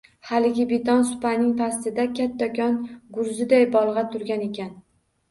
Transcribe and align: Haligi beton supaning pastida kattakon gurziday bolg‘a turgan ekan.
Haligi 0.27 0.63
beton 0.69 1.01
supaning 1.09 1.51
pastida 1.59 2.05
kattakon 2.19 2.79
gurziday 3.19 3.67
bolg‘a 3.75 4.05
turgan 4.15 4.47
ekan. 4.47 4.73